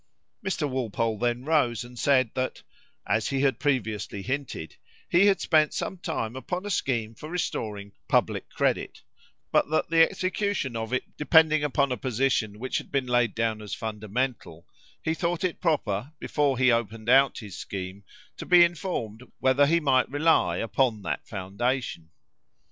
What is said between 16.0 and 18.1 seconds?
before he opened out his scheme,